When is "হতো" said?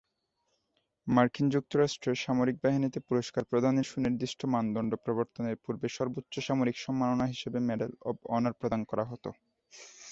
9.11-9.29